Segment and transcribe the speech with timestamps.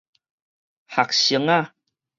[0.87, 1.75] 學生仔